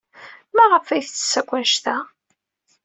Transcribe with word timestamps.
Maɣef 0.55 0.87
ay 0.87 1.03
tettess 1.03 1.33
akk 1.39 1.51
anect-a? 1.57 1.97